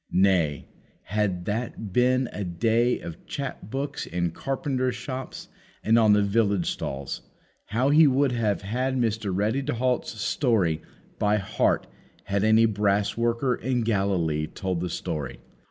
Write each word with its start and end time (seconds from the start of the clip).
Nay, 0.11 0.67
had 1.03 1.45
that 1.45 1.93
been 1.93 2.27
a 2.33 2.43
day 2.43 2.99
of 3.01 3.23
chap 3.27 3.69
books 3.69 4.07
in 4.07 4.31
carpenters' 4.31 4.95
shops 4.95 5.47
and 5.83 5.99
on 5.99 6.13
the 6.13 6.23
village 6.23 6.71
stalls, 6.71 7.21
how 7.65 7.91
He 7.91 8.07
would 8.07 8.31
have 8.31 8.63
had 8.63 8.97
Mr. 8.97 9.31
Ready 9.31 9.61
to 9.61 9.75
halt's 9.75 10.19
story 10.19 10.81
by 11.19 11.37
heart 11.37 11.85
had 12.23 12.43
any 12.43 12.65
brass 12.65 13.15
worker 13.15 13.53
in 13.53 13.81
Galilee 13.81 14.47
told 14.47 14.79
the 14.79 14.85
history! 14.85 15.39